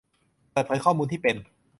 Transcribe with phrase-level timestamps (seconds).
[0.51, 1.35] เปิดเผยข้อมูลที่เป็น